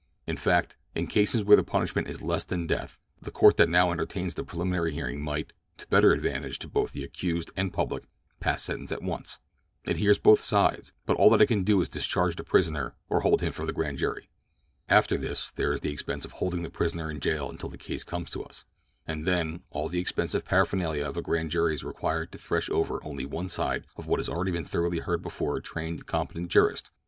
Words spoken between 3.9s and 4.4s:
entertains